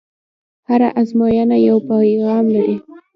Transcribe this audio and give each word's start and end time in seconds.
هره 0.67 0.89
ازموینه 1.01 1.57
یو 1.67 1.77
پیغام 1.89 2.45
لري. 2.53 2.77